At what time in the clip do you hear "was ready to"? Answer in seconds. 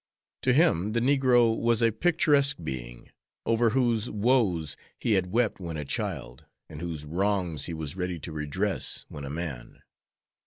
7.75-8.31